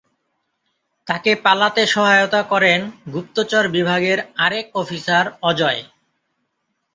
তাকে 1.07 1.31
পালাতে 1.43 1.83
সহায়তা 1.87 2.41
করেন 2.43 2.79
গুপ্তচর 3.13 3.63
বিভাগের 3.67 4.19
আরেক 4.37 4.65
অফিসার 4.75 5.25
অজয়। 5.41 5.81